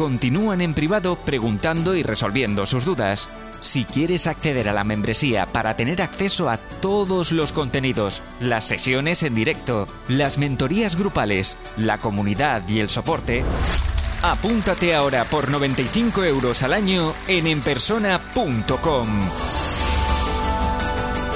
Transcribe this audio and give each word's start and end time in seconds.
continúan 0.00 0.62
en 0.62 0.72
privado 0.72 1.16
preguntando 1.16 1.94
y 1.94 2.02
resolviendo 2.02 2.64
sus 2.64 2.86
dudas. 2.86 3.28
Si 3.60 3.84
quieres 3.84 4.26
acceder 4.26 4.66
a 4.70 4.72
la 4.72 4.82
membresía 4.82 5.44
para 5.44 5.76
tener 5.76 6.00
acceso 6.00 6.48
a 6.48 6.56
todos 6.56 7.32
los 7.32 7.52
contenidos, 7.52 8.22
las 8.40 8.64
sesiones 8.64 9.22
en 9.24 9.34
directo, 9.34 9.86
las 10.08 10.38
mentorías 10.38 10.96
grupales, 10.96 11.58
la 11.76 11.98
comunidad 11.98 12.66
y 12.66 12.80
el 12.80 12.88
soporte, 12.88 13.44
apúntate 14.22 14.94
ahora 14.94 15.24
por 15.24 15.50
95 15.50 16.24
euros 16.24 16.62
al 16.62 16.72
año 16.72 17.12
en 17.28 17.46
enpersona.com. 17.46 19.06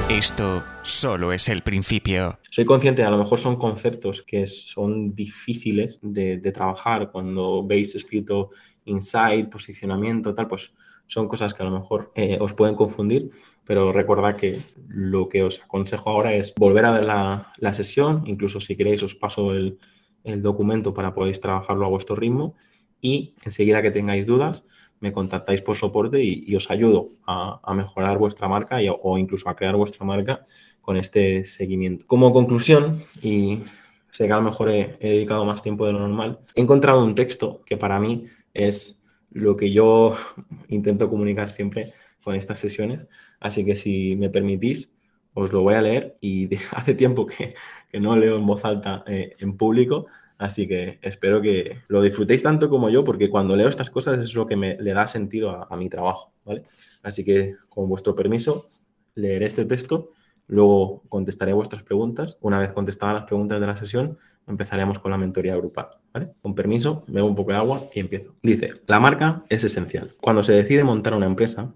Esto 0.09 0.65
solo 0.83 1.35
es 1.35 1.51
el 1.51 1.61
principio. 1.61 2.39
Soy 2.55 2.65
consciente, 2.65 3.03
a 3.03 3.11
lo 3.11 3.19
mejor 3.19 3.41
son 3.41 3.57
conceptos 3.57 4.23
que 4.23 4.47
son 4.47 5.13
difíciles 5.13 5.99
de, 6.03 6.39
trabajar 6.53 7.11
cuando 7.11 7.67
veis 7.67 7.97
escrito 7.97 8.51
insight, 8.85 9.51
posicionamiento, 9.51 10.33
tal, 10.33 10.47
pues 10.47 10.73
son 11.09 11.27
cosas 11.27 11.53
que 11.53 11.65
a 11.65 11.67
lo 11.67 11.73
mejor 11.73 12.13
eh, 12.15 12.39
os 12.41 12.55
pueden 12.55 12.77
confundir, 12.77 13.29
pero 13.65 13.91
recordad 13.91 14.37
que 14.37 14.61
lo 14.87 15.29
que 15.29 15.43
os 15.43 15.63
aconsejo 15.65 16.11
ahora 16.11 16.33
es 16.33 16.55
volver 16.55 16.85
a 16.85 16.93
ver 16.93 17.05
la, 17.07 17.73
sesión, 17.73 18.23
incluso 18.25 18.61
si 18.61 18.77
queréis 18.77 19.03
os 19.03 19.17
paso 19.17 19.53
el, 19.53 19.81
documento 20.23 20.95
para 20.95 21.13
poder 21.13 21.37
trabajarlo 21.39 21.87
a 21.87 21.89
vuestro 21.89 22.15
ritmo 22.15 22.55
y 23.01 23.35
enseguida 23.45 23.83
que 23.83 23.91
tengáis 23.91 24.27
dudas, 24.27 24.65
me 25.05 25.13
contactáis 25.13 25.61
por 25.61 25.77
soporte 25.77 26.19
y, 26.23 26.57
os 26.57 26.71
ayudo 26.71 27.05
a, 27.27 27.75
mejorar 27.75 28.17
vuestra 28.17 28.49
marca 28.49 28.79
o 29.03 29.19
incluso 29.19 29.51
a 29.51 29.55
crear 29.55 29.77
vuestra 29.77 30.07
marca 30.07 30.45
con 30.81 30.97
este 30.97 31.45
seguimiento. 31.45 32.07
Como 32.07 32.33
conclusión, 32.33 32.99
y 33.21 33.61
sé 34.09 34.27
que 34.27 34.33
a 34.33 34.37
lo 34.37 34.49
mejor 34.51 34.71
he, 34.71 34.97
dedicado 34.99 35.45
más 35.45 35.61
tiempo 35.61 35.85
de 35.87 35.93
lo 35.93 35.99
normal, 35.99 36.39
he 36.55 36.63
encontrado 36.63 37.05
un 37.05 37.15
texto 37.15 37.61
que 37.67 37.77
para 37.77 38.01
mí 38.01 38.25
es 38.55 39.03
lo 39.31 39.57
que 39.59 39.71
yo 39.71 40.17
intento 40.69 41.11
comunicar 41.11 41.51
siempre 41.51 41.93
con 42.23 42.35
estas 42.35 42.59
sesiones, 42.59 43.07
así 43.41 43.63
que 43.63 43.77
si 43.77 44.17
me 44.17 44.31
permitís, 44.31 44.91
os 45.35 45.53
lo 45.53 45.61
voy 45.61 45.75
a 45.75 45.83
leer 45.83 46.17
y 46.23 46.49
hace 46.77 46.95
tiempo 46.95 47.27
que, 47.27 47.55
no 48.01 48.17
leo 48.17 48.39
en 48.39 48.47
voz 48.47 48.65
alta 48.65 49.05
eh, 49.07 49.37
en 49.39 49.59
público, 49.59 50.07
Así 50.39 50.67
que 50.67 50.99
espero 51.01 51.41
que 51.41 51.79
lo 51.89 52.03
disfrutéis 52.03 52.43
tanto 52.43 52.69
como 52.69 52.91
yo, 52.91 53.05
porque 53.05 53.31
cuando 53.31 53.55
leo 53.57 53.69
estas 53.69 53.91
cosas 53.91 54.19
es 54.19 54.35
lo 54.35 54.47
que 54.47 54.57
me 54.57 54.77
le 54.77 54.93
da 54.93 55.07
sentido 55.07 55.67
a, 55.71 55.77
mi 55.77 55.89
trabajo, 55.89 56.33
¿vale? 56.45 56.65
Así 57.03 57.25
que, 57.25 57.55
con 57.69 57.89
vuestro 57.89 58.15
permiso, 58.17 58.67
leeré 59.15 59.47
este 59.47 59.65
texto, 59.65 60.11
luego 60.49 61.03
contestaré 61.09 61.53
vuestras 61.53 61.83
preguntas. 61.85 62.37
Una 62.41 62.59
vez 62.59 62.73
contestadas 62.73 63.15
las 63.15 63.25
preguntas 63.25 63.61
de 63.61 63.67
la 63.67 63.77
sesión, 63.77 64.19
empezaremos 64.47 64.99
con 64.99 65.13
la 65.13 65.19
mentoría 65.19 65.57
grupal, 65.57 65.89
¿vale? 66.13 66.33
Con 66.43 66.55
permiso, 66.55 67.05
bebo 67.07 67.29
un 67.29 67.37
poco 67.37 67.53
de 67.53 67.59
agua 67.59 67.85
y 67.95 68.01
empiezo. 68.01 68.35
Dice, 68.43 68.73
la 68.87 68.99
marca 68.99 69.45
es 69.49 69.63
esencial. 69.63 70.17
Cuando 70.21 70.43
se 70.43 70.53
decide 70.53 70.83
montar 70.83 71.15
una 71.15 71.27
empresa, 71.27 71.73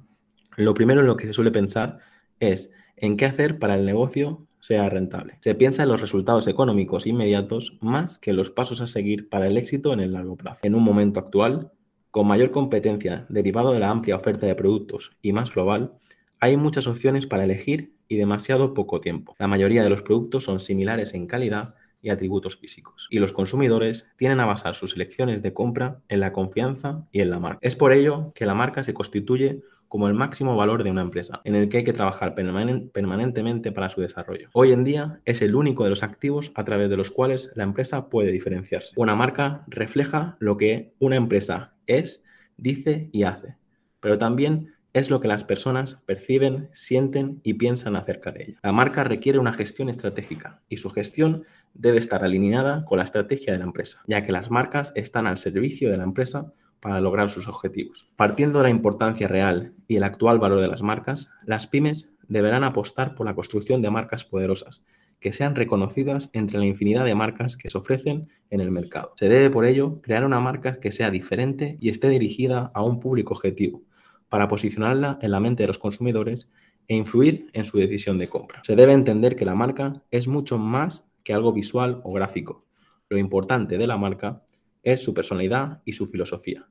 lo 0.56 0.74
primero 0.74 1.00
en 1.00 1.06
lo 1.06 1.16
que 1.16 1.26
se 1.28 1.32
suele 1.32 1.52
pensar 1.52 1.98
es 2.40 2.72
en 2.96 3.16
qué 3.16 3.26
hacer 3.26 3.60
para 3.60 3.76
el 3.76 3.86
negocio 3.86 4.47
sea 4.60 4.88
rentable. 4.88 5.36
Se 5.40 5.54
piensa 5.54 5.82
en 5.82 5.88
los 5.88 6.00
resultados 6.00 6.48
económicos 6.48 7.06
inmediatos 7.06 7.78
más 7.80 8.18
que 8.18 8.32
los 8.32 8.50
pasos 8.50 8.80
a 8.80 8.86
seguir 8.86 9.28
para 9.28 9.46
el 9.46 9.56
éxito 9.56 9.92
en 9.92 10.00
el 10.00 10.12
largo 10.12 10.36
plazo. 10.36 10.60
En 10.64 10.74
un 10.74 10.82
momento 10.82 11.20
actual, 11.20 11.72
con 12.10 12.26
mayor 12.26 12.50
competencia 12.50 13.26
derivado 13.28 13.72
de 13.72 13.80
la 13.80 13.90
amplia 13.90 14.16
oferta 14.16 14.46
de 14.46 14.54
productos 14.54 15.12
y 15.22 15.32
más 15.32 15.52
global, 15.52 15.92
hay 16.40 16.56
muchas 16.56 16.86
opciones 16.86 17.26
para 17.26 17.44
elegir 17.44 17.94
y 18.08 18.16
demasiado 18.16 18.74
poco 18.74 19.00
tiempo. 19.00 19.34
La 19.38 19.48
mayoría 19.48 19.82
de 19.82 19.90
los 19.90 20.02
productos 20.02 20.44
son 20.44 20.60
similares 20.60 21.14
en 21.14 21.26
calidad 21.26 21.74
y 22.00 22.10
atributos 22.10 22.56
físicos. 22.56 23.08
Y 23.10 23.18
los 23.18 23.32
consumidores 23.32 24.06
tienen 24.16 24.40
a 24.40 24.46
basar 24.46 24.74
sus 24.74 24.94
elecciones 24.94 25.42
de 25.42 25.52
compra 25.52 26.00
en 26.08 26.20
la 26.20 26.32
confianza 26.32 27.06
y 27.12 27.20
en 27.20 27.30
la 27.30 27.38
marca. 27.38 27.58
Es 27.62 27.76
por 27.76 27.92
ello 27.92 28.32
que 28.34 28.46
la 28.46 28.54
marca 28.54 28.82
se 28.82 28.94
constituye 28.94 29.62
como 29.88 30.06
el 30.06 30.14
máximo 30.14 30.54
valor 30.54 30.84
de 30.84 30.90
una 30.90 31.00
empresa, 31.00 31.40
en 31.44 31.54
el 31.54 31.68
que 31.68 31.78
hay 31.78 31.84
que 31.84 31.94
trabajar 31.94 32.34
permanentemente 32.34 33.72
para 33.72 33.88
su 33.88 34.02
desarrollo. 34.02 34.50
Hoy 34.52 34.72
en 34.72 34.84
día 34.84 35.20
es 35.24 35.40
el 35.40 35.54
único 35.54 35.84
de 35.84 35.90
los 35.90 36.02
activos 36.02 36.52
a 36.54 36.64
través 36.64 36.90
de 36.90 36.96
los 36.96 37.10
cuales 37.10 37.50
la 37.54 37.64
empresa 37.64 38.10
puede 38.10 38.30
diferenciarse. 38.30 38.92
Una 38.96 39.14
marca 39.14 39.64
refleja 39.66 40.36
lo 40.40 40.58
que 40.58 40.92
una 40.98 41.16
empresa 41.16 41.74
es, 41.86 42.22
dice 42.58 43.08
y 43.12 43.22
hace, 43.22 43.56
pero 44.00 44.18
también 44.18 44.74
es 44.92 45.10
lo 45.10 45.20
que 45.20 45.28
las 45.28 45.44
personas 45.44 46.00
perciben, 46.06 46.70
sienten 46.72 47.40
y 47.42 47.54
piensan 47.54 47.96
acerca 47.96 48.32
de 48.32 48.44
ella. 48.44 48.60
La 48.62 48.72
marca 48.72 49.04
requiere 49.04 49.38
una 49.38 49.52
gestión 49.52 49.88
estratégica 49.88 50.62
y 50.68 50.78
su 50.78 50.90
gestión 50.90 51.44
debe 51.74 51.98
estar 51.98 52.24
alineada 52.24 52.84
con 52.84 52.98
la 52.98 53.04
estrategia 53.04 53.52
de 53.52 53.58
la 53.58 53.64
empresa, 53.64 54.02
ya 54.06 54.24
que 54.24 54.32
las 54.32 54.50
marcas 54.50 54.92
están 54.94 55.26
al 55.26 55.38
servicio 55.38 55.90
de 55.90 55.96
la 55.96 56.04
empresa 56.04 56.52
para 56.80 57.00
lograr 57.00 57.30
sus 57.30 57.48
objetivos. 57.48 58.08
Partiendo 58.16 58.58
de 58.58 58.64
la 58.64 58.70
importancia 58.70 59.28
real 59.28 59.72
y 59.86 59.96
el 59.96 60.04
actual 60.04 60.38
valor 60.38 60.60
de 60.60 60.68
las 60.68 60.82
marcas, 60.82 61.30
las 61.44 61.66
pymes 61.66 62.08
deberán 62.28 62.64
apostar 62.64 63.14
por 63.14 63.26
la 63.26 63.34
construcción 63.34 63.82
de 63.82 63.90
marcas 63.90 64.24
poderosas 64.24 64.84
que 65.20 65.32
sean 65.32 65.56
reconocidas 65.56 66.30
entre 66.32 66.58
la 66.58 66.66
infinidad 66.66 67.04
de 67.04 67.14
marcas 67.14 67.56
que 67.56 67.70
se 67.70 67.78
ofrecen 67.78 68.28
en 68.50 68.60
el 68.60 68.70
mercado. 68.70 69.12
Se 69.16 69.28
debe 69.28 69.50
por 69.50 69.64
ello 69.64 70.00
crear 70.00 70.24
una 70.24 70.40
marca 70.40 70.78
que 70.78 70.92
sea 70.92 71.10
diferente 71.10 71.76
y 71.80 71.88
esté 71.88 72.08
dirigida 72.08 72.70
a 72.74 72.84
un 72.84 73.00
público 73.00 73.34
objetivo, 73.34 73.82
para 74.28 74.46
posicionarla 74.46 75.18
en 75.22 75.30
la 75.30 75.40
mente 75.40 75.64
de 75.64 75.68
los 75.68 75.78
consumidores 75.78 76.48
e 76.86 76.94
influir 76.94 77.50
en 77.52 77.64
su 77.64 77.78
decisión 77.78 78.18
de 78.18 78.28
compra. 78.28 78.62
Se 78.64 78.76
debe 78.76 78.92
entender 78.92 79.36
que 79.36 79.44
la 79.44 79.54
marca 79.54 80.02
es 80.10 80.28
mucho 80.28 80.58
más 80.58 81.07
que 81.24 81.34
algo 81.34 81.52
visual 81.52 82.00
o 82.04 82.12
gráfico. 82.12 82.64
Lo 83.08 83.18
importante 83.18 83.78
de 83.78 83.86
la 83.86 83.96
marca 83.96 84.42
es 84.82 85.02
su 85.02 85.14
personalidad 85.14 85.82
y 85.84 85.92
su 85.92 86.06
filosofía, 86.06 86.68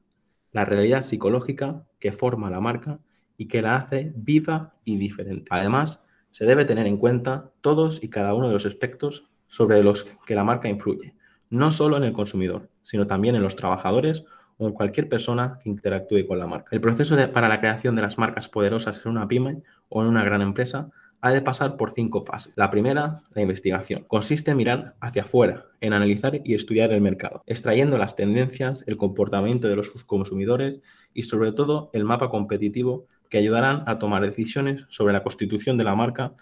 la 0.51 0.65
realidad 0.65 1.01
psicológica 1.01 1.85
que 1.99 2.11
forma 2.11 2.49
la 2.49 2.59
marca 2.59 2.99
y 3.37 3.47
que 3.47 3.61
la 3.61 3.75
hace 3.75 4.11
viva 4.15 4.75
y 4.83 4.97
diferente. 4.97 5.47
Además, 5.51 6.03
se 6.31 6.45
debe 6.45 6.65
tener 6.65 6.87
en 6.87 6.97
cuenta 6.97 7.51
todos 7.61 8.03
y 8.03 8.09
cada 8.09 8.33
uno 8.33 8.47
de 8.47 8.53
los 8.53 8.65
aspectos 8.65 9.29
sobre 9.47 9.83
los 9.83 10.05
que 10.25 10.35
la 10.35 10.43
marca 10.43 10.69
influye, 10.69 11.15
no 11.49 11.71
solo 11.71 11.97
en 11.97 12.03
el 12.03 12.13
consumidor, 12.13 12.69
sino 12.81 13.07
también 13.07 13.35
en 13.35 13.43
los 13.43 13.55
trabajadores 13.55 14.25
o 14.57 14.67
en 14.67 14.73
cualquier 14.73 15.07
persona 15.07 15.59
que 15.61 15.69
interactúe 15.69 16.27
con 16.27 16.39
la 16.39 16.47
marca. 16.47 16.69
El 16.71 16.81
proceso 16.81 17.15
para 17.31 17.47
la 17.47 17.59
creación 17.59 17.95
de 17.95 18.01
las 18.01 18.17
marcas 18.17 18.49
poderosas 18.49 19.03
en 19.05 19.11
una 19.11 19.27
pyme 19.27 19.61
o 19.89 20.01
en 20.01 20.09
una 20.09 20.23
gran 20.23 20.41
empresa 20.41 20.89
ha 21.21 21.31
de 21.31 21.41
pasar 21.41 21.77
por 21.77 21.91
cinco 21.91 22.23
fases. 22.23 22.53
La 22.55 22.69
primera, 22.69 23.21
la 23.33 23.41
investigación. 23.41 24.05
Consiste 24.07 24.51
en 24.51 24.57
mirar 24.57 24.95
hacia 24.99 25.23
afuera, 25.23 25.65
en 25.81 25.93
analizar 25.93 26.41
y 26.43 26.53
estudiar 26.53 26.91
el 26.91 27.01
mercado, 27.01 27.43
extrayendo 27.45 27.97
las 27.97 28.15
tendencias, 28.15 28.83
el 28.87 28.97
comportamiento 28.97 29.67
de 29.67 29.75
los 29.75 29.89
consumidores 30.05 30.81
y 31.13 31.23
sobre 31.23 31.51
todo 31.51 31.89
el 31.93 32.03
mapa 32.03 32.29
competitivo 32.29 33.07
que 33.29 33.39
ayudarán 33.39 33.83
a 33.87 33.99
tomar 33.99 34.21
decisiones 34.21 34.85
sobre 34.89 35.13
la 35.13 35.23
constitución 35.23 35.77
de 35.77 35.83
la 35.83 35.95
marca 35.95 36.33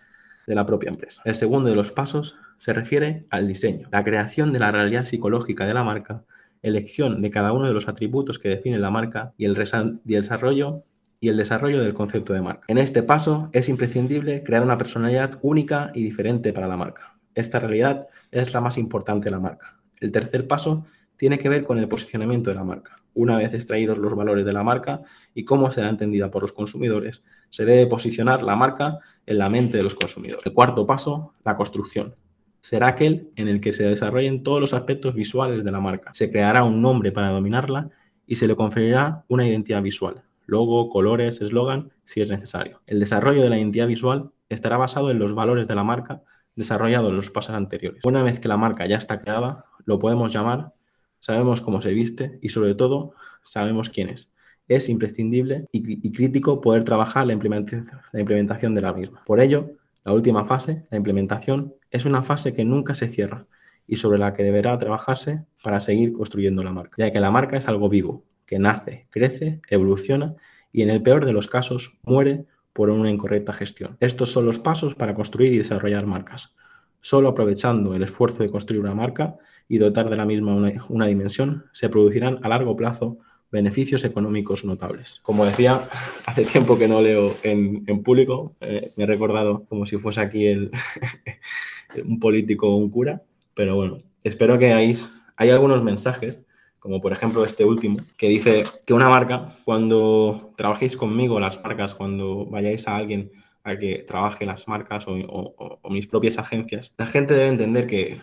de 0.45 0.55
la 0.55 0.65
propia 0.65 0.89
empresa. 0.89 1.21
El 1.25 1.35
segundo 1.35 1.69
de 1.69 1.75
los 1.75 1.91
pasos 1.91 2.37
se 2.57 2.73
refiere 2.73 3.25
al 3.31 3.47
diseño, 3.47 3.87
la 3.91 4.03
creación 4.03 4.53
de 4.53 4.59
la 4.59 4.71
realidad 4.71 5.05
psicológica 5.05 5.65
de 5.65 5.73
la 5.73 5.83
marca, 5.83 6.23
elección 6.61 7.21
de 7.21 7.31
cada 7.31 7.53
uno 7.53 7.67
de 7.67 7.73
los 7.73 7.87
atributos 7.87 8.39
que 8.39 8.49
define 8.49 8.79
la 8.79 8.89
marca 8.89 9.33
y 9.37 9.45
el, 9.45 9.55
desarrollo 10.03 10.83
y 11.19 11.29
el 11.29 11.37
desarrollo 11.37 11.81
del 11.81 11.93
concepto 11.93 12.33
de 12.33 12.41
marca. 12.41 12.65
En 12.67 12.77
este 12.77 13.03
paso 13.03 13.49
es 13.53 13.69
imprescindible 13.69 14.43
crear 14.43 14.63
una 14.63 14.77
personalidad 14.77 15.39
única 15.41 15.91
y 15.93 16.03
diferente 16.03 16.53
para 16.53 16.67
la 16.67 16.77
marca. 16.77 17.17
Esta 17.33 17.59
realidad 17.59 18.07
es 18.31 18.53
la 18.53 18.61
más 18.61 18.77
importante 18.77 19.25
de 19.25 19.31
la 19.31 19.39
marca. 19.39 19.77
El 19.99 20.11
tercer 20.11 20.47
paso 20.47 20.85
tiene 21.17 21.39
que 21.39 21.49
ver 21.49 21.63
con 21.63 21.77
el 21.77 21.87
posicionamiento 21.87 22.49
de 22.49 22.55
la 22.55 22.63
marca. 22.63 22.97
Una 23.13 23.37
vez 23.37 23.53
extraídos 23.53 23.97
los 23.97 24.13
valores 24.15 24.45
de 24.45 24.53
la 24.53 24.63
marca 24.63 25.01
y 25.33 25.45
cómo 25.45 25.69
será 25.71 25.89
entendida 25.89 26.29
por 26.29 26.41
los 26.41 26.51
consumidores, 26.51 27.23
se 27.49 27.63
debe 27.63 27.87
posicionar 27.87 28.43
la 28.43 28.55
marca 28.55 28.99
en 29.25 29.37
la 29.37 29.49
mente 29.49 29.77
de 29.77 29.83
los 29.83 29.95
consumidores. 29.95 30.45
El 30.45 30.53
cuarto 30.53 30.85
paso, 30.85 31.33
la 31.43 31.55
construcción. 31.55 32.15
Será 32.61 32.87
aquel 32.87 33.29
en 33.35 33.47
el 33.47 33.61
que 33.61 33.73
se 33.73 33.83
desarrollen 33.83 34.43
todos 34.43 34.59
los 34.59 34.73
aspectos 34.73 35.13
visuales 35.13 35.63
de 35.63 35.71
la 35.71 35.79
marca. 35.79 36.13
Se 36.13 36.29
creará 36.29 36.63
un 36.63 36.81
nombre 36.81 37.11
para 37.11 37.29
dominarla 37.29 37.89
y 38.27 38.35
se 38.35 38.47
le 38.47 38.55
conferirá 38.55 39.23
una 39.27 39.47
identidad 39.47 39.81
visual, 39.81 40.23
logo, 40.45 40.89
colores, 40.89 41.41
eslogan, 41.41 41.91
si 42.03 42.21
es 42.21 42.29
necesario. 42.29 42.81
El 42.87 42.99
desarrollo 42.99 43.41
de 43.41 43.49
la 43.49 43.57
identidad 43.57 43.87
visual 43.87 44.31
estará 44.49 44.77
basado 44.77 45.11
en 45.11 45.19
los 45.19 45.33
valores 45.33 45.67
de 45.67 45.75
la 45.75 45.83
marca 45.83 46.23
desarrollados 46.55 47.09
en 47.09 47.15
los 47.15 47.31
pasos 47.31 47.55
anteriores. 47.55 48.03
Una 48.05 48.23
vez 48.23 48.39
que 48.39 48.47
la 48.47 48.57
marca 48.57 48.85
ya 48.87 48.97
está 48.97 49.19
creada, 49.19 49.65
lo 49.85 49.99
podemos 49.99 50.31
llamar, 50.31 50.73
sabemos 51.19 51.61
cómo 51.61 51.81
se 51.81 51.91
viste 51.91 52.39
y 52.41 52.49
sobre 52.49 52.75
todo 52.75 53.13
sabemos 53.43 53.89
quién 53.89 54.09
es. 54.09 54.31
es 54.67 54.89
imprescindible 54.89 55.67
y, 55.71 56.11
crítico 56.11 56.59
poder 56.59 56.83
trabajar 56.83 57.27
la 57.27 57.33
implementación, 57.33 58.01
la 58.11 58.19
implementación 58.19 58.73
de 58.73 58.81
la 58.81 58.93
misma. 58.93 59.23
Por 59.25 59.39
ello, 59.39 59.71
la 60.03 60.13
última 60.13 60.45
fase, 60.45 60.87
la 60.89 60.97
implementación, 60.97 61.75
es 61.91 62.05
una 62.05 62.23
fase 62.23 62.53
que 62.53 62.65
nunca 62.65 62.95
se 62.95 63.07
cierra 63.07 63.47
y 63.87 63.97
sobre 63.97 64.17
la 64.17 64.33
que 64.33 64.43
deberá 64.43 64.77
trabajarse 64.77 65.45
para 65.63 65.81
seguir 65.81 66.13
construyendo 66.13 66.63
la 66.63 66.71
marca, 66.71 66.95
ya 66.97 67.11
que 67.11 67.19
la 67.19 67.29
marca 67.29 67.57
es 67.57 67.67
algo 67.67 67.89
vivo, 67.89 68.23
que 68.45 68.59
nace, 68.59 69.07
crece, 69.09 69.61
evoluciona 69.69 70.35
y 70.71 70.81
en 70.81 70.89
el 70.89 71.01
peor 71.01 71.25
de 71.25 71.33
los 71.33 71.47
casos 71.47 71.97
muere 72.03 72.45
por 72.73 72.89
una 72.89 73.09
incorrecta 73.09 73.53
gestión. 73.53 73.95
Estos 74.01 74.31
son 74.31 74.45
los 74.45 74.59
pasos 74.59 74.95
para 74.95 75.13
construir 75.15 75.53
y 75.53 75.57
desarrollar 75.57 76.05
marcas. 76.05 76.53
Solo 76.99 77.29
aprovechando 77.29 77.95
el 77.95 78.03
esfuerzo 78.03 78.43
de 78.43 78.49
construir 78.49 78.81
una 78.81 78.93
marca 78.93 79.37
y 79.69 79.77
dotar 79.77 80.09
de 80.09 80.17
la 80.17 80.25
misma 80.25 80.55
una, 80.89 81.05
dimensión, 81.05 81.65
se 81.71 81.87
producirán 81.87 82.39
a 82.43 82.49
largo 82.49 82.75
plazo 82.75 83.15
beneficios 83.51 84.03
económicos 84.03 84.65
notables. 84.65 85.19
Como 85.23 85.45
decía, 85.45 85.87
hace 86.25 86.43
tiempo 86.43 86.77
que 86.77 86.89
no 86.89 87.01
leo 87.01 87.37
en, 87.43 88.03
público, 88.03 88.55
eh, 88.59 88.91
me 88.97 89.05
he 89.05 89.07
recordado 89.07 89.63
como 89.69 89.85
si 89.85 89.97
fuese 89.97 90.19
aquí 90.19 90.45
un 92.05 92.19
político 92.19 92.67
o 92.67 92.75
un 92.75 92.89
cura, 92.89 93.21
pero 93.53 93.75
bueno, 93.75 93.99
espero 94.23 94.59
que 94.59 94.73
hay, 94.73 94.93
hay 95.37 95.49
algunos 95.49 95.81
mensajes, 95.83 96.44
como 96.85 97.01
por 97.01 97.11
ejemplo 97.11 97.43
este 97.43 97.65
último, 97.65 97.97
que 98.15 98.29
dice 98.29 98.63
que 98.85 98.93
una 98.93 99.09
marca, 99.09 99.49
cuando 99.63 100.53
trabajéis 100.55 100.95
conmigo, 100.95 101.39
las 101.39 101.59
marcas, 101.63 101.95
cuando 101.95 102.45
vayáis 102.45 102.87
a 102.87 102.95
alguien 102.95 103.31
a 103.63 103.75
que 103.75 104.03
trabaje 104.07 104.45
las 104.45 104.67
marcas 104.67 105.03
o, 105.07 105.89
mis 105.89 106.05
propias 106.05 106.37
agencias, 106.37 106.93
la 106.99 107.07
gente 107.07 107.33
debe 107.33 107.47
entender 107.47 107.87
que, 107.87 108.19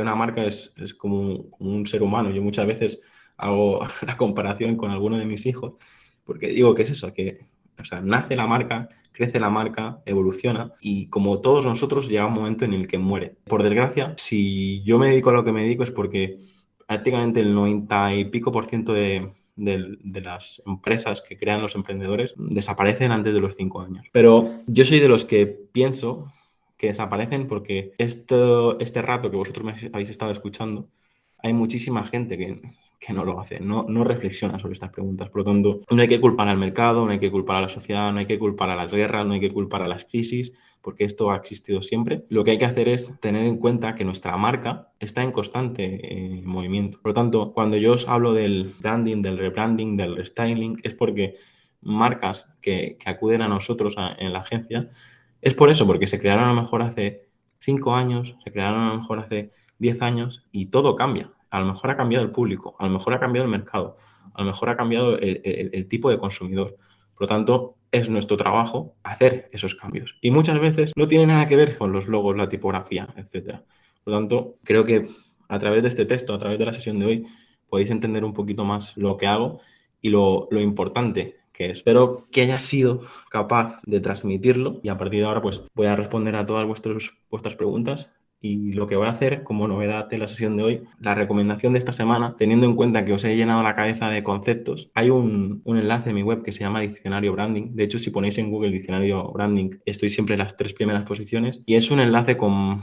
una 0.00 0.16
marca 0.16 0.44
es, 0.44 0.74
como, 0.98 1.46
un 1.60 1.86
ser 1.86 2.02
humano. 2.02 2.30
Yo 2.30 2.42
muchas 2.42 2.66
veces 2.66 3.00
hago 3.36 3.86
la 4.04 4.16
comparación 4.16 4.76
con 4.76 4.90
alguno 4.90 5.16
de 5.16 5.26
mis 5.26 5.46
hijos, 5.46 5.74
porque 6.24 6.48
digo 6.48 6.74
que 6.74 6.82
es 6.82 6.90
eso, 6.90 7.14
que 7.14 7.38
o 7.78 7.84
sea, 7.84 8.00
nace 8.00 8.34
la 8.34 8.48
marca, 8.48 8.88
crece 9.12 9.38
la 9.38 9.48
marca, 9.48 10.02
evoluciona 10.06 10.72
y 10.80 11.06
como 11.06 11.40
todos 11.40 11.64
nosotros 11.64 12.08
llega 12.08 12.26
un 12.26 12.34
momento 12.34 12.64
en 12.64 12.72
el 12.72 12.88
que 12.88 12.98
muere. 12.98 13.36
Por 13.44 13.62
desgracia, 13.62 14.12
si 14.16 14.82
yo 14.82 14.98
me 14.98 15.10
dedico 15.10 15.30
a 15.30 15.34
lo 15.34 15.44
que 15.44 15.52
me 15.52 15.62
dedico 15.62 15.84
es 15.84 15.92
porque 15.92 16.38
prácticamente 16.86 17.40
el 17.40 17.54
90 17.54 18.14
y 18.14 18.24
pico 18.26 18.52
por 18.52 18.66
ciento 18.66 18.92
de, 18.92 19.28
de, 19.56 20.20
las 20.20 20.62
empresas 20.66 21.22
que 21.22 21.36
crean 21.36 21.62
los 21.62 21.74
emprendedores 21.74 22.34
desaparecen 22.36 23.10
antes 23.10 23.34
de 23.34 23.40
los 23.40 23.56
cinco 23.56 23.80
años. 23.80 24.06
Pero 24.12 24.50
yo 24.66 24.84
soy 24.84 25.00
de 25.00 25.08
los 25.08 25.24
que 25.24 25.46
pienso 25.46 26.30
que 26.76 26.88
desaparecen 26.88 27.46
porque 27.46 27.92
esto, 27.98 28.78
este 28.80 29.02
rato 29.02 29.30
que 29.30 29.36
vosotros 29.36 29.64
me 29.64 29.74
habéis 29.92 30.10
estado 30.10 30.30
escuchando, 30.30 30.88
hay 31.38 31.52
muchísima 31.52 32.04
gente 32.04 32.36
que, 32.36 32.60
que 32.98 33.12
no 33.12 33.24
lo 33.24 33.38
hace, 33.40 33.60
no, 33.60 33.84
no 33.88 34.04
reflexiona 34.04 34.58
sobre 34.58 34.72
estas 34.72 34.90
preguntas. 34.90 35.28
Por 35.28 35.40
lo 35.40 35.44
tanto, 35.44 35.80
no 35.90 36.02
hay 36.02 36.08
que 36.08 36.20
culpar 36.20 36.48
al 36.48 36.56
mercado, 36.56 37.04
no 37.04 37.12
hay 37.12 37.18
que 37.18 37.30
culpar 37.30 37.56
a 37.56 37.60
la 37.62 37.68
sociedad, 37.68 38.12
no 38.12 38.18
hay 38.18 38.26
que 38.26 38.38
culpar 38.38 38.70
a 38.70 38.76
las 38.76 38.92
guerras, 38.92 39.26
no 39.26 39.34
hay 39.34 39.40
que 39.40 39.52
culpar 39.52 39.82
a 39.82 39.88
las 39.88 40.04
crisis, 40.04 40.52
porque 40.80 41.04
esto 41.04 41.30
ha 41.30 41.36
existido 41.36 41.82
siempre. 41.82 42.24
Lo 42.28 42.44
que 42.44 42.52
hay 42.52 42.58
que 42.58 42.64
hacer 42.64 42.88
es 42.88 43.18
tener 43.20 43.44
en 43.44 43.58
cuenta 43.58 43.94
que 43.94 44.04
nuestra 44.04 44.36
marca 44.36 44.92
está 44.98 45.22
en 45.22 45.32
constante 45.32 46.00
eh, 46.02 46.42
movimiento. 46.42 46.98
Por 47.02 47.10
lo 47.10 47.14
tanto, 47.14 47.52
cuando 47.52 47.76
yo 47.76 47.92
os 47.92 48.08
hablo 48.08 48.32
del 48.32 48.72
branding, 48.80 49.20
del 49.20 49.38
rebranding, 49.38 49.96
del 49.96 50.16
restyling, 50.16 50.80
es 50.82 50.94
porque 50.94 51.34
marcas 51.82 52.48
que, 52.60 52.98
acuden 53.04 53.42
a 53.42 53.48
nosotros 53.48 53.96
en 54.18 54.32
la 54.32 54.40
agencia, 54.40 54.88
es 55.42 55.54
por 55.54 55.70
eso, 55.70 55.86
porque 55.86 56.06
se 56.06 56.18
crearon 56.18 56.44
a 56.44 56.54
lo 56.54 56.62
mejor 56.62 56.82
hace 56.82 57.28
cinco 57.60 57.94
años, 57.94 58.34
se 58.42 58.52
crearon 58.52 58.80
a 58.80 58.88
lo 58.88 59.00
mejor 59.00 59.18
hace 59.18 59.50
10 59.78 60.02
años 60.02 60.46
y 60.52 60.66
todo 60.66 60.96
cambia. 60.96 61.32
A 61.50 61.60
lo 61.60 61.66
mejor 61.66 61.90
ha 61.90 61.96
cambiado 61.96 62.24
el 62.24 62.30
público, 62.30 62.76
a 62.78 62.86
lo 62.86 62.90
mejor 62.90 63.14
ha 63.14 63.20
cambiado 63.20 63.44
el 63.44 63.50
mercado, 63.50 63.96
a 64.34 64.42
lo 64.42 64.46
mejor 64.46 64.68
ha 64.70 64.76
cambiado 64.76 65.18
el, 65.18 65.88
tipo 65.88 66.10
de 66.10 66.18
consumidor. 66.18 66.76
Por 67.14 67.22
lo 67.22 67.26
tanto, 67.26 67.76
es 67.90 68.10
nuestro 68.10 68.36
trabajo 68.36 68.94
hacer 69.02 69.48
esos 69.52 69.74
cambios. 69.74 70.18
Y 70.20 70.30
muchas 70.30 70.60
veces 70.60 70.92
no 70.96 71.08
tiene 71.08 71.26
nada 71.26 71.46
que 71.46 71.56
ver 71.56 71.78
con 71.78 71.92
los 71.92 72.08
logos, 72.08 72.36
la 72.36 72.48
tipografía, 72.48 73.08
etc. 73.16 73.60
Por 74.04 74.12
lo 74.12 74.18
tanto, 74.18 74.56
creo 74.64 74.84
que 74.84 75.08
a 75.48 75.58
través 75.58 75.82
de 75.82 75.88
este 75.88 76.04
texto, 76.04 76.34
a 76.34 76.38
través 76.38 76.58
de 76.58 76.66
la 76.66 76.74
sesión 76.74 76.98
de 76.98 77.06
hoy, 77.06 77.26
podéis 77.68 77.90
entender 77.90 78.24
un 78.24 78.34
poquito 78.34 78.64
más 78.64 78.96
lo 78.96 79.16
que 79.16 79.26
hago 79.26 79.60
y 80.02 80.10
lo, 80.10 80.48
lo 80.50 80.60
importante 80.60 81.36
que 81.52 81.70
es. 81.70 81.78
Espero 81.78 82.26
que 82.30 82.42
haya 82.42 82.58
sido 82.58 83.00
capaz 83.30 83.80
de 83.86 84.00
transmitirlo 84.00 84.80
y 84.82 84.90
a 84.90 84.98
partir 84.98 85.20
de 85.20 85.26
ahora 85.26 85.40
pues 85.40 85.64
voy 85.74 85.86
a 85.86 85.96
responder 85.96 86.36
a 86.36 86.44
todas 86.44 86.66
vuestras 86.66 87.54
preguntas 87.56 88.10
y 88.40 88.72
lo 88.72 88.86
que 88.86 88.96
voy 88.96 89.06
a 89.06 89.10
hacer 89.10 89.42
como 89.42 89.66
novedad 89.66 90.08
de 90.08 90.18
la 90.18 90.28
sesión 90.28 90.56
de 90.56 90.62
hoy, 90.62 90.82
la 91.00 91.14
recomendación 91.14 91.72
de 91.72 91.78
esta 91.78 91.92
semana, 91.92 92.36
teniendo 92.38 92.66
en 92.66 92.76
cuenta 92.76 93.04
que 93.04 93.12
os 93.12 93.24
he 93.24 93.36
llenado 93.36 93.62
la 93.62 93.74
cabeza 93.74 94.08
de 94.08 94.22
conceptos, 94.22 94.90
hay 94.94 95.10
un, 95.10 95.62
enlace 95.64 96.10
en 96.10 96.16
mi 96.16 96.22
web 96.22 96.42
que 96.42 96.52
se 96.52 96.60
llama 96.60 96.80
Diccionario 96.80 97.32
Branding. 97.32 97.74
De 97.74 97.84
hecho, 97.84 97.98
si 97.98 98.10
ponéis 98.10 98.38
en 98.38 98.50
Google 98.50 98.70
Diccionario 98.70 99.32
Branding, 99.32 99.78
estoy 99.86 100.10
siempre 100.10 100.34
en 100.34 100.40
las 100.40 100.56
tres 100.56 100.74
primeras 100.74 101.04
posiciones. 101.04 101.60
Y 101.66 101.74
es 101.74 101.90
un 101.90 102.00
enlace 102.00 102.36
con, 102.36 102.78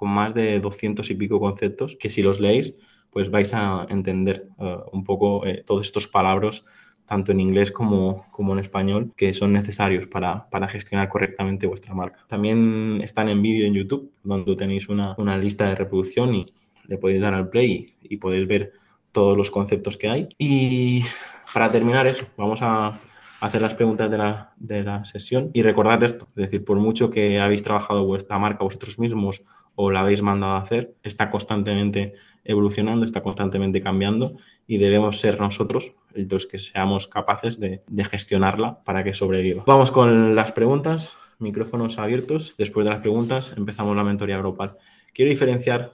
más 0.00 0.34
de 0.34 0.58
200 0.58 1.08
y 1.10 1.14
pico 1.14 1.38
conceptos 1.38 1.96
que 1.98 2.10
si 2.10 2.22
los 2.22 2.40
leéis, 2.40 2.76
pues 3.10 3.30
vais 3.30 3.52
a 3.54 3.86
entender 3.88 4.48
eh, 4.58 4.76
un 4.92 5.04
poco 5.04 5.46
eh, 5.46 5.62
todos 5.64 5.86
estos 5.86 6.08
palabras 6.08 6.64
tanto 7.12 7.30
en 7.30 7.40
inglés 7.40 7.70
como, 7.70 8.24
en 8.38 8.58
español, 8.58 9.12
que 9.14 9.34
son 9.34 9.52
necesarios 9.52 10.06
para, 10.06 10.48
gestionar 10.70 11.10
correctamente 11.10 11.66
vuestra 11.66 11.92
marca. 11.92 12.24
También 12.26 13.02
están 13.02 13.28
en 13.28 13.42
vídeo 13.42 13.66
en 13.66 13.74
YouTube, 13.74 14.10
donde 14.24 14.56
tenéis 14.56 14.88
una, 14.88 15.36
lista 15.36 15.66
de 15.66 15.74
reproducción 15.74 16.34
y 16.34 16.46
le 16.86 16.96
podéis 16.96 17.20
dar 17.20 17.34
al 17.34 17.50
play 17.50 17.96
y, 18.00 18.16
podéis 18.16 18.48
ver 18.48 18.72
todos 19.12 19.36
los 19.36 19.50
conceptos 19.50 19.98
que 19.98 20.08
hay. 20.08 20.28
Y 20.38 21.04
para 21.52 21.70
terminar 21.70 22.06
eso, 22.06 22.24
vamos 22.38 22.60
a 22.62 22.98
hacer 23.40 23.60
las 23.60 23.74
preguntas 23.74 24.10
de 24.10 24.16
la, 24.16 24.54
de 24.56 24.82
la 24.82 25.04
sesión 25.04 25.50
y 25.52 25.60
recordad 25.60 26.02
esto, 26.02 26.28
es 26.30 26.44
decir, 26.44 26.64
por 26.64 26.78
mucho 26.78 27.10
que 27.10 27.38
habéis 27.40 27.62
trabajado 27.62 28.06
vuestra 28.06 28.38
marca 28.38 28.64
vosotros 28.64 28.98
mismos 28.98 29.42
o 29.74 29.90
la 29.90 30.00
habéis 30.00 30.22
mandado 30.22 30.54
a 30.54 30.62
hacer, 30.62 30.94
está 31.02 31.28
constantemente 31.28 32.14
evolucionando, 32.42 33.04
está 33.04 33.22
constantemente 33.22 33.82
cambiando 33.82 34.36
y 34.66 34.78
debemos 34.78 35.20
ser 35.20 35.40
nosotros 35.40 35.92
los 36.14 36.46
que 36.46 36.58
seamos 36.58 37.08
capaces 37.08 37.58
de, 37.58 37.80
gestionarla 38.04 38.82
para 38.84 39.02
que 39.04 39.14
sobreviva. 39.14 39.64
Vamos 39.66 39.90
con 39.90 40.34
las 40.34 40.52
preguntas, 40.52 41.12
micrófonos 41.38 41.98
abiertos. 41.98 42.54
Después 42.58 42.84
de 42.84 42.90
las 42.90 43.00
preguntas 43.00 43.54
empezamos 43.56 43.96
la 43.96 44.04
mentoría 44.04 44.38
grupal. 44.38 44.76
Quiero 45.12 45.30
diferenciar 45.30 45.92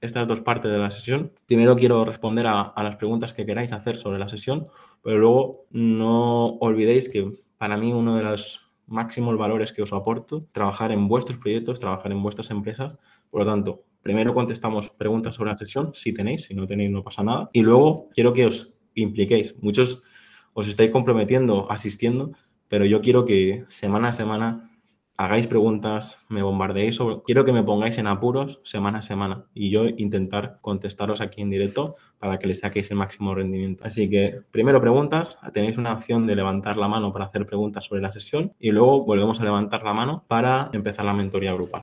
estas 0.00 0.28
dos 0.28 0.40
partes 0.40 0.70
de 0.70 0.78
la 0.78 0.90
sesión. 0.90 1.32
Primero 1.46 1.76
quiero 1.76 2.04
responder 2.04 2.46
a, 2.46 2.60
a 2.60 2.82
las 2.82 2.96
preguntas 2.96 3.32
que 3.32 3.46
queráis 3.46 3.72
hacer 3.72 3.96
sobre 3.96 4.18
la 4.18 4.28
sesión, 4.28 4.68
pero 5.02 5.18
luego 5.18 5.66
no 5.70 6.56
olvidéis 6.60 7.08
que 7.08 7.32
para 7.56 7.76
mí 7.76 7.92
uno 7.92 8.16
de 8.16 8.22
los 8.22 8.64
máximos 8.86 9.36
valores 9.38 9.72
que 9.72 9.82
os 9.82 9.92
aporto, 9.92 10.40
trabajar 10.52 10.92
en 10.92 11.08
vuestros 11.08 11.38
proyectos, 11.38 11.80
trabajar 11.80 12.12
en 12.12 12.22
vuestras 12.22 12.50
empresas. 12.50 12.92
Por 13.30 13.40
lo 13.40 13.46
tanto, 13.46 13.84
primero 14.04 14.34
contestamos 14.34 14.90
preguntas 14.90 15.34
sobre 15.34 15.50
la 15.50 15.58
sesión, 15.58 15.90
si 15.94 16.12
tenéis, 16.12 16.44
si 16.44 16.54
no 16.54 16.66
tenéis 16.66 16.90
no 16.90 17.02
pasa 17.02 17.24
nada. 17.24 17.48
Y 17.52 17.62
luego 17.62 18.10
quiero 18.14 18.32
que 18.34 18.46
os 18.46 18.72
impliquéis. 18.94 19.56
Muchos 19.60 20.02
os 20.52 20.68
estáis 20.68 20.90
comprometiendo, 20.90 21.72
asistiendo, 21.72 22.32
pero 22.68 22.84
yo 22.84 23.00
quiero 23.00 23.24
que 23.24 23.64
semana 23.66 24.10
a 24.10 24.12
semana 24.12 24.70
hagáis 25.16 25.46
preguntas, 25.46 26.18
me 26.28 26.42
bombardeéis 26.42 26.96
sobre... 26.96 27.22
Quiero 27.24 27.44
que 27.44 27.52
me 27.52 27.62
pongáis 27.62 27.96
en 27.98 28.06
apuros 28.06 28.60
semana 28.62 28.98
a 28.98 29.02
semana 29.02 29.46
y 29.54 29.70
yo 29.70 29.86
intentar 29.86 30.58
contestaros 30.60 31.20
aquí 31.20 31.40
en 31.40 31.50
directo 31.50 31.96
para 32.18 32.38
que 32.38 32.46
le 32.46 32.54
saquéis 32.54 32.90
el 32.90 32.98
máximo 32.98 33.34
rendimiento. 33.34 33.84
Así 33.84 34.10
que 34.10 34.42
primero 34.50 34.80
preguntas, 34.80 35.38
tenéis 35.54 35.78
una 35.78 35.94
opción 35.94 36.26
de 36.26 36.36
levantar 36.36 36.76
la 36.76 36.88
mano 36.88 37.12
para 37.12 37.26
hacer 37.26 37.46
preguntas 37.46 37.86
sobre 37.86 38.02
la 38.02 38.12
sesión 38.12 38.52
y 38.58 38.70
luego 38.70 39.04
volvemos 39.04 39.40
a 39.40 39.44
levantar 39.44 39.82
la 39.82 39.94
mano 39.94 40.24
para 40.28 40.68
empezar 40.72 41.06
la 41.06 41.14
mentoría 41.14 41.54
grupal. 41.54 41.82